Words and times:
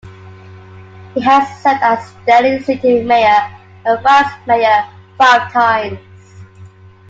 He 1.13 1.21
has 1.21 1.61
served 1.61 1.83
as 1.83 2.11
Daly 2.25 2.59
City 2.63 3.03
Mayor 3.03 3.55
and 3.85 4.01
Vice 4.01 4.33
Mayor 4.47 4.89
five 5.15 5.51
times. 5.51 5.99